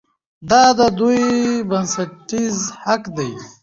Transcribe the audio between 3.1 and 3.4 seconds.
دی.